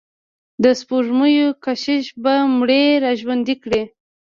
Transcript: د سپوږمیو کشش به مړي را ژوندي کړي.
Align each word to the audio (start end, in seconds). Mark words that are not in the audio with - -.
د 0.63 0.65
سپوږمیو 0.79 1.47
کشش 1.65 2.05
به 2.23 2.35
مړي 2.57 2.85
را 3.03 3.11
ژوندي 3.21 3.55
کړي. 3.63 3.81